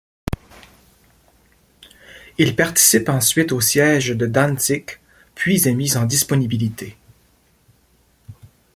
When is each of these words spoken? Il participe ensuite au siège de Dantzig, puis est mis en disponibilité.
Il 2.39 2.55
participe 2.55 3.07
ensuite 3.07 3.51
au 3.51 3.61
siège 3.61 4.07
de 4.07 4.25
Dantzig, 4.25 4.97
puis 5.35 5.67
est 5.67 5.73
mis 5.75 5.95
en 5.95 6.05
disponibilité. 6.07 6.97